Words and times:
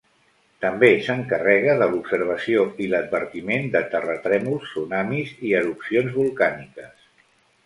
També 0.63 0.87
s'encarrega 1.07 1.75
de 1.81 1.87
l'observació 1.91 2.63
i 2.85 2.87
l'advertiment 2.93 3.69
de 3.77 3.83
terratrèmols, 3.93 4.67
tsunamis 4.71 5.37
i 5.51 5.55
erupcions 5.61 6.19
volcàniques. 6.19 7.07